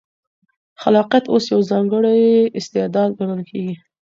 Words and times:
خلاقیت 0.81 1.25
اوس 1.29 1.45
یو 1.53 1.61
ځانګړی 1.71 2.21
استعداد 2.59 3.09
ګڼل 3.19 3.41
کېږي. 3.49 3.75